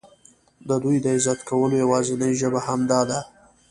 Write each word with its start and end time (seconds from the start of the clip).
د 0.67 0.69
دوی 0.83 0.97
د 1.01 1.05
عزت 1.15 1.39
کولو 1.49 1.75
یوازینۍ 1.83 2.31
ژبه 2.41 2.59
همدا 2.67 3.01
ده. 3.09 3.19